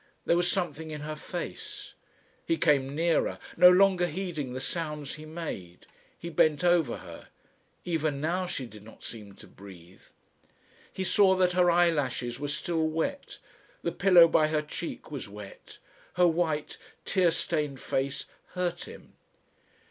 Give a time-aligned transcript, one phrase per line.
[0.25, 1.93] There was something in her face
[2.43, 5.85] He came nearer, no longer heeding the sounds he made.
[6.17, 7.27] He bent over her.
[7.85, 10.01] Even now she did not seem to breathe.
[10.91, 13.37] He saw that her eyelashes were still wet,
[13.83, 15.77] the pillow by her cheek was wet.
[16.15, 18.25] Her white, tear stained face
[18.55, 19.13] hurt him....